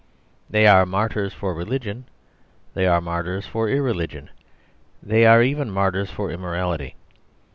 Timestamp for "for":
1.31-1.53, 3.45-3.69, 6.09-6.31